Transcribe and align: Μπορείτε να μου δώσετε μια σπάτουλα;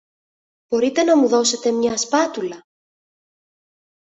Μπορείτε 0.67 1.03
να 1.03 1.17
μου 1.17 1.27
δώσετε 1.27 1.71
μια 1.71 1.97
σπάτουλα; 1.97 2.65